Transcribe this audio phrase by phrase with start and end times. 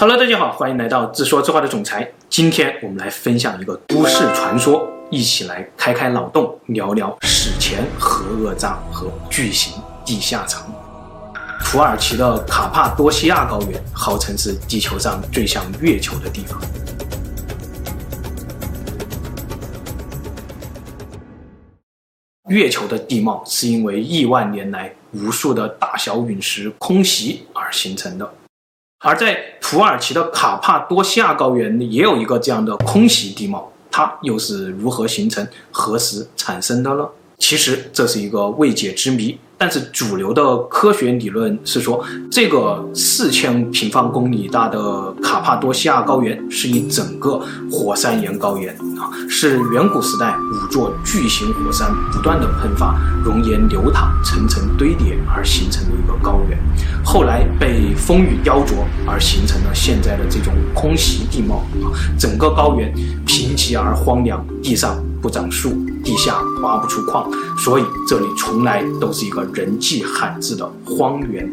[0.00, 2.10] 好了大家好，欢迎来到自说自话的总裁。
[2.30, 10.62] 今天我们来分享一个都市传说，一起来开开脑洞，聊聊史前核讹诈和巨型地下城。
[11.66, 16.58] 土耳其的卡帕多西亚高原号称是地球上最像月球的地方。
[22.48, 28.32] 月球的地貌是因为亿万年来无数的大小陨石空袭而形成的。
[29.02, 37.08] 而在土耳其的卡帕多西亚高原也有一个这样的空袭地貌，它又是如何形成、何时产生的呢？
[37.38, 39.38] 其实这是一个未解之谜。
[39.60, 47.38] 但是主流的科学理论是说，这个四千平方公里大的卡帕多西亚高原是一整个
[47.70, 56.58] 火山岩高原啊，是远古时代五座巨型火山不断的喷发、熔岩流淌、层层堆叠而形成的一个高原，
[57.04, 62.90] 后来被风雨雕琢而形成了现在的这种空袭地貌啊，整个高原
[63.26, 65.70] 贫瘠而荒凉，地上不长树。
[66.02, 71.48] 地下挖不出矿，所以这里从来都是一个人迹罕至的荒原。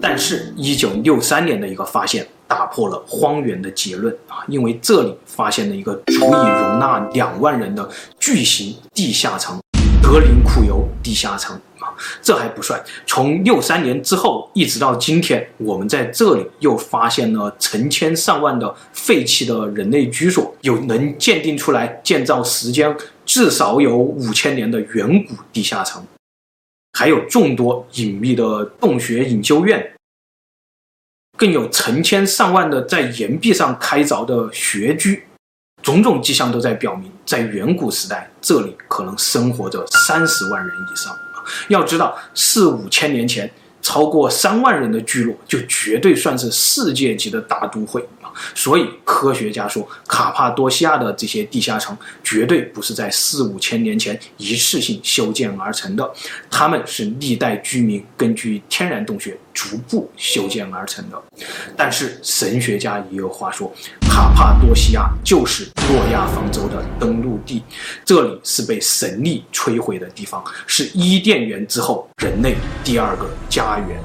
[0.00, 9.58] 但是，一九六三年的一个发现打破了荒原的结论啊，因为这里发现了一个足以容纳两万人的巨型地下城——
[10.02, 11.58] 格林库尤地下城。
[12.22, 26.02] 这还不算，从六三年之后一直到今天，我们在这里又发现了成千上万的废弃的人类居所，有能鉴定出来建造时间至少有五千年的远古地下城，
[27.00, 29.90] 还有众多隐秘的洞穴隐修院，
[31.38, 35.22] 更有成千上万的在岩壁上开凿的穴居，
[35.82, 41.16] 种种迹象都在表明，在远古时代，这里可能生活着三十万人以上。
[41.68, 43.50] 要知道，四五千年前，
[43.82, 48.30] 超过三万人的聚落，就绝对算是世界级的大都会啊！
[48.54, 56.12] 所以科学家说，卡帕多西亚的这些地下城绝对不是在四五千年前一次性修建而成的，
[56.50, 61.22] 他们是历代居民根据天然洞穴逐步修建而成的。
[61.76, 63.72] 但是神学家也有话说。
[64.20, 67.62] 卡帕多西亚就是诺亚方舟的登陆地，
[68.04, 72.54] 这里是被神力摧毁的地方，是伊甸园之后人类
[72.84, 73.98] 第二个家园。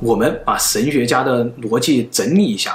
[0.00, 2.74] 我们把神学家的逻辑整理一下。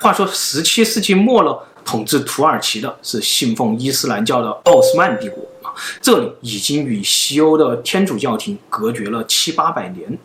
[0.00, 5.70] 话说，十七世纪末了，统治土耳其的是信奉伊斯兰教的奥斯曼帝国啊，
[6.02, 10.18] 这里已经与西欧的天主教廷隔绝了七八百年。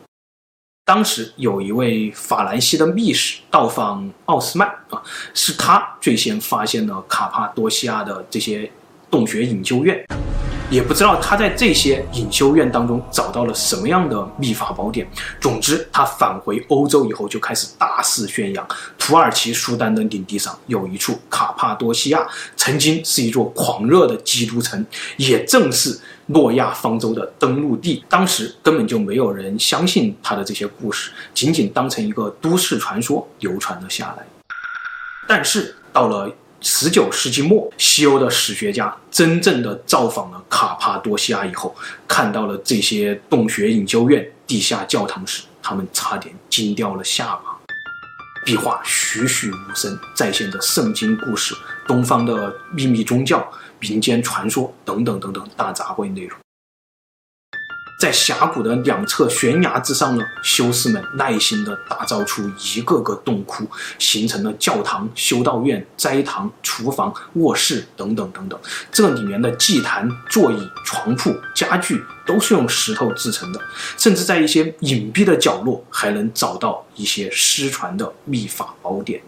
[0.85, 5.01] 当时有一位法兰西的密使到访奥斯曼啊，
[5.33, 8.69] 是他最先发现了卡帕多西亚的这些
[9.09, 10.05] 洞穴研究院。
[10.73, 15.07] 也不知道他在这些隐修院当中找到了什么样的秘法宝典。
[15.39, 18.67] 总之，他返回欧洲以后就开始大肆宣扬，
[18.97, 24.83] 土耳其苏丹的领地上有一处卡帕多西亚，曾经是一座狂热的基督城，
[25.17, 28.03] 也正是诺亚方舟的登陆地。
[28.09, 34.25] 当时根本就没有人相信他的这些故事，仅仅当成一个都市传说流传了下来。
[35.27, 36.27] 但是到了
[36.65, 41.75] 十九世纪末，西欧的史学家真正的造访了卡帕多西亚以后，
[42.07, 47.59] 看到了这些洞穴研究院、地下教堂时，他们差点惊掉了下巴。
[48.45, 51.53] 壁画栩栩如生，再现着圣经故事、
[51.85, 53.45] 东方的秘密宗教、
[53.79, 56.37] 民间传说等等等等大杂烩内容。
[58.03, 62.43] 在峡谷的两侧悬崖之上呢，修士们耐心地打造出
[62.75, 63.65] 一个个洞窟，
[63.97, 68.59] 形成了教堂、修道院、斋堂、厨房、卧室等等等等。
[68.91, 73.61] 这里面的祭坛、座椅、床铺、家具都是用石头制成的，
[73.97, 79.21] 甚至在一些隐蔽的角落还能找到一些失传的秘法宝典。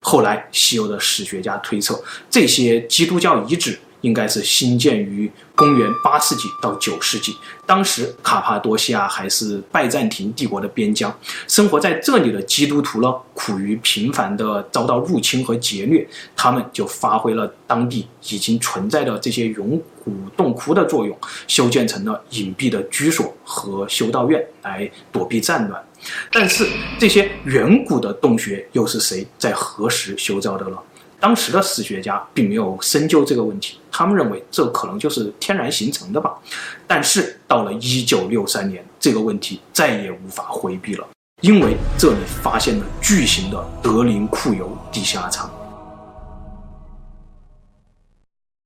[0.00, 3.78] 后来，西欧的史学家推测，这些基督教遗址。
[4.00, 7.34] 应该是兴建于公元八世纪到九世纪，
[7.66, 11.12] 当时卡帕多西亚还是拜占庭帝国的边疆，
[11.46, 16.06] 生活在这里的基督徒呢，苦于频繁的遭到入侵和劫掠，
[16.36, 25.82] 他们就发挥了当地已经存在的这些永古洞窟的作用，修建成了隐蔽的居所和修道院来躲避战乱。
[26.30, 26.64] 但是
[26.98, 30.76] 这些远古的洞穴又是谁在何时修造的呢？
[31.20, 36.38] 当时的史学家并没有深究这个问题，他们认为这可能就是天然形成的吧。
[36.86, 41.06] 但是到了一九六三年，这个问题再也无法回避了，
[41.40, 45.50] 因为这里发现了巨型的德林库尤地下城。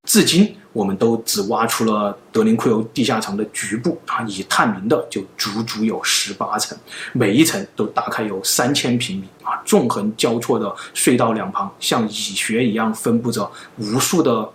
[0.06, 6.76] 至今，我们都只挖出了德林库尤地下层的局部啊，已探明的就足足有十八层，
[7.12, 14.48] 每一层都大概有三千平米啊，纵横交错的隧道两旁像蚁穴一样分布着无数的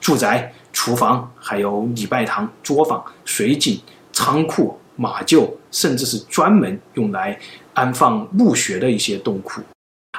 [0.00, 3.80] 住宅、厨房，还有礼拜堂、作坊、水井、
[4.12, 7.38] 仓库、马厩，甚至是专门用来
[7.74, 9.60] 安放墓穴的一些洞窟，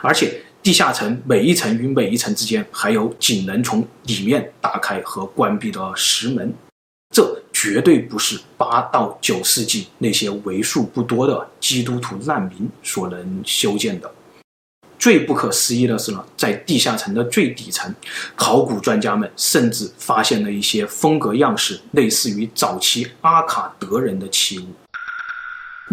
[0.02, 0.42] 而且。
[0.66, 6.52] 地下层每一层与每一层之间还有仅能从里面打开和关闭的石门，
[7.14, 14.12] 这绝对不是八到九世纪那些为数不多的基督徒难民所能修建的。
[14.98, 17.94] 最不可思议的是呢，在地下层的最底层，
[18.36, 24.66] 考古专家们甚至发现了一些风格样式类似于早期阿卡德人的器物。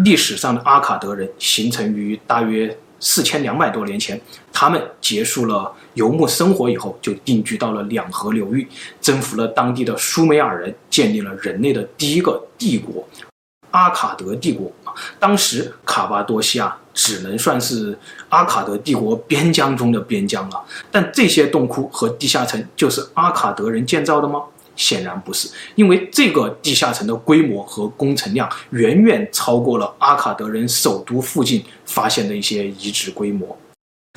[0.03, 2.75] 历史上的阿卡德人形成于大约。
[3.03, 4.19] 四千两百多年前，
[4.53, 8.65] 他们结束了游牧生活以后，就定居到了两河流域，
[9.01, 13.05] 征服了当地的苏美尔人，建立了人类的第一个帝国——
[13.71, 14.71] 阿卡德帝国。
[15.19, 17.97] 当时卡巴多西亚只能算是
[18.29, 20.63] 阿卡德帝国边疆中的边疆了。
[20.89, 24.43] 但这些洞窟和地下城就是阿卡德人建造的吗？
[24.75, 33.57] 显然不是，因为这个地下城的规模和工程量远远超过了阿卡德人首都附近发现的一些遗址规模。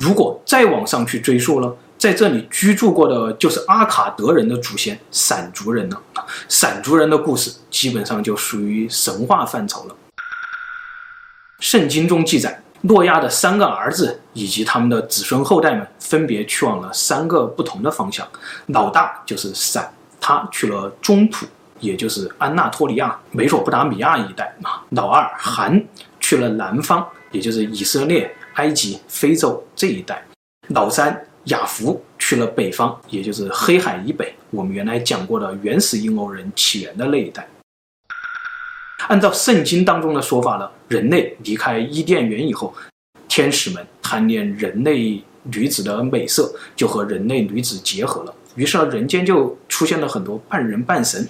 [0.03, 6.01] 如果再往上去追溯了，在这里居住过的就是阿卡德人的祖先闪族人了。
[6.47, 9.95] 闪族人的故事基本上就属于神话范畴了。
[11.59, 18.27] 圣经中记载，诺亚的三个儿子以及他们的子孙后代们分别去往了三个不同的方向，
[18.67, 19.91] 老大就是闪。
[20.27, 21.45] 他去了中土，
[21.79, 24.83] 也就是安纳托利亚、美索不达米亚一带啊。
[24.89, 25.81] 老二韩
[26.19, 30.21] 去了南方，也就是以色列、埃及、非洲这一带。
[30.67, 37.47] 老三雅弗去了北方，也就是黑海以北，我们原来讲过的原始印欧人起源的那一带。
[39.07, 42.75] 按照圣经当中的说法呢，人类离开伊甸园以后，
[43.29, 48.33] 天使们贪恋人类女子的美色，就和人类女子结合了。
[48.57, 51.25] 于是呢，人间就出现了很多半人半神，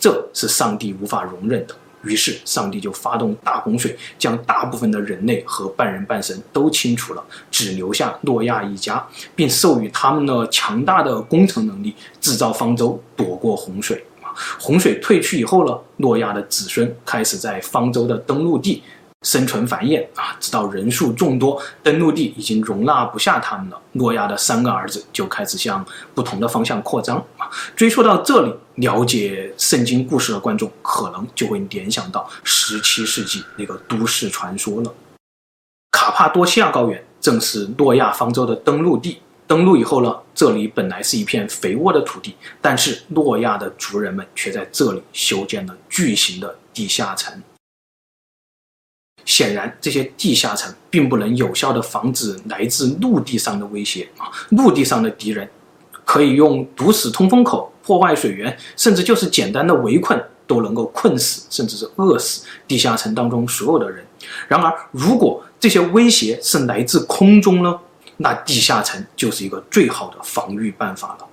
[0.00, 1.76] 这是上帝无法容忍的。
[2.02, 9.06] 于是上帝就发动大洪水，将大部分的人类和半人半神都清除了，只留下诺亚一家，
[9.36, 14.02] 并授予他们的强大的工程能力，制造方舟，躲过洪水。
[14.58, 18.82] 洪水退去以后呢，诺亚的子孙开始在方舟的登陆地。
[19.22, 23.78] 生存繁衍啊，直到人数众多，登陆地已经容纳不下他们了。
[23.92, 25.84] 诺亚的三个儿子就开始向
[26.14, 27.46] 不同的方向扩张啊。
[27.76, 34.94] 追溯到这里，了解圣经故事的观众可能就会联想到十七世纪那个都市传说了。
[35.90, 39.18] 卡帕多西亚高原正是诺亚方舟的登陆地。
[39.46, 47.42] 登陆以后呢，这里本来是一片肥沃的土地，但是诺亚的族人们却在这里修建了巨型的地下城。
[49.30, 54.26] 显然，这些地下层并不能有效地防止来自陆地上的威胁啊！
[54.48, 55.48] 陆地上的敌人
[56.04, 64.04] 可以用堵死通风口、破坏水源，甚至就是简单的围困，都能够困死甚至是饿死地下层当中所有的人。
[64.48, 67.78] 然而，如果这些威胁是来自空中呢？
[68.22, 71.26] 那地下层就是一个最好的防御办法了。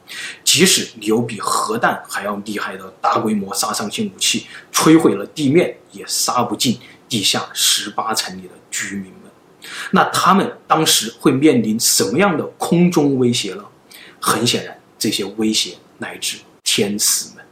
[0.43, 6.79] 即使你有比核弹还要厉害的大规模杀伤性武器，摧毁了地面，也杀不进。
[7.09, 9.31] 地下十八层里的居民们，
[9.91, 13.63] 那他们当时会面临什么样的空中威胁呢？
[14.19, 17.45] 很显然，这些威胁来自天使们，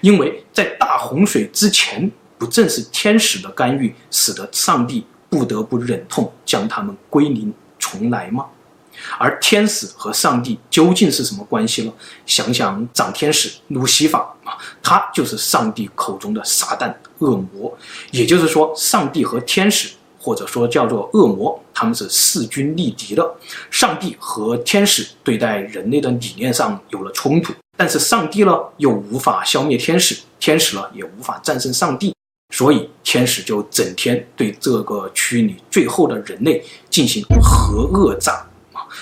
[0.00, 8.46] 因为在大洪水之前，不正是天使的干预，使得上帝不得不忍痛将他们归零重来吗？
[9.18, 11.92] 而天使和上帝究竟是什么关系呢？
[12.26, 17.76] 想想长天使路西法啊，他就是上帝口中的撒旦恶魔。
[18.10, 23.34] 也就是说，上帝和天使，或者说叫做恶魔，他们是势均力敌的。
[23.70, 32.14] 上帝和天使对待人类的理念上有了冲突，但是上帝呢，又无法消灭天使，天使呢，也无法战胜上帝，
[32.54, 38.34] 所以天使就整天对这个区域里最后的人类进行核恶战。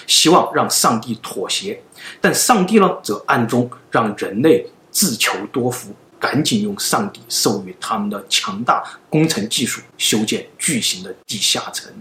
[0.07, 1.83] 希望让上帝妥协，
[2.21, 11.93] 但上帝呢，则暗中让人类自求多福，赶紧用上帝授予他们的强大工程技术修建巨型的地下城。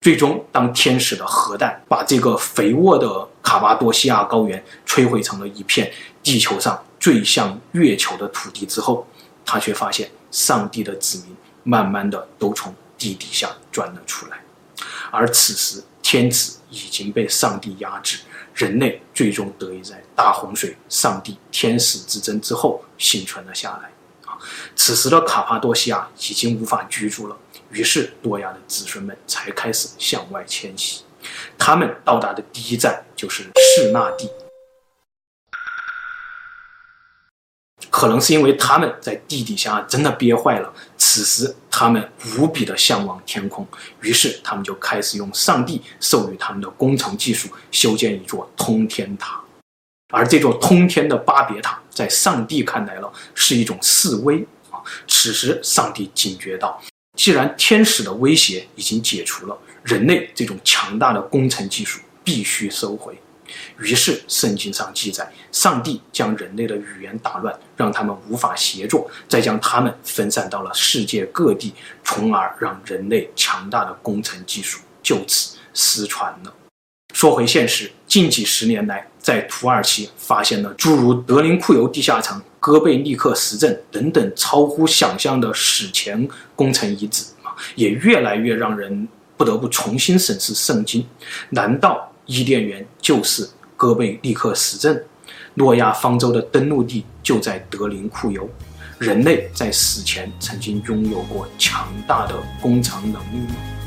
[0.00, 9.06] 最终，当天使的核弹把这个肥沃的卡巴多西亚高原摧毁成了一片地球上最像月球的土地之后，
[9.44, 14.40] 他却发现上帝的子民慢慢的都从地底下钻了出来，
[15.10, 15.82] 而此时。
[16.12, 18.18] 天子已经被上帝压制，
[18.54, 23.90] 人类最终得以在大洪水、上帝、天使之争之后幸存了下来。
[24.30, 24.36] 啊，
[24.76, 27.36] 此时的卡帕多西亚已经无法居住了，
[27.70, 31.00] 于是多亚的子孙们才开始向外迁徙。
[31.56, 34.28] 他们到达的第一站就是士纳地。
[38.02, 43.64] 可能是因为他们在地底下真的憋坏了，此时他们无比的向往天空，
[44.00, 49.40] 于是他们就开始用上帝授予他们的工程技术修建一座通天塔，
[50.12, 54.82] 而这座通天的巴别塔，在上帝看来了是一种示威啊。
[55.06, 56.82] 此时上帝警觉到，
[57.16, 63.16] 既然天使的威胁已经解除了，人类这种强大的工程技术必须收回。
[63.78, 76.54] 于是，圣经上记载，上帝将人类的语言打乱，让他们无法协作，再将他们分散到了世界各地，从而让人类强大的工程技术就此失传了。
[77.14, 89.06] 说回现实，近几十年来，在土耳其发现了诸如德林库尤地下城、哥贝利克石阵等等超乎想象的史前工程遗址啊，也越来越让人
[89.36, 91.06] 不得不重新审视圣经。
[91.50, 92.11] 难道？
[92.26, 95.04] 伊甸园就是戈贝利克石阵，
[95.54, 98.48] 诺亚方舟的登陆地就在德林库尤。
[98.98, 103.81] 人类在死前曾经拥有过强大的工程能力吗？